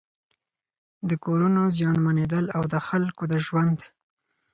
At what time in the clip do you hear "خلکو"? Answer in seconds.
2.87-3.23